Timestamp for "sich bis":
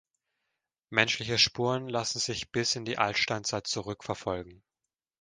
2.17-2.75